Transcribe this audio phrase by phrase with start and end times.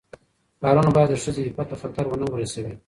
[0.61, 2.73] کارونه باید د ښځې عفت ته خطر ونه رسوي.